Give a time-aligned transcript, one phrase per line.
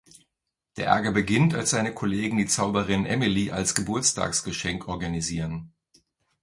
[0.77, 5.73] Der Ärger beginnt, als seine Kollegen die Zauberin "Emily" als Geburtstagsgeschenk organisieren.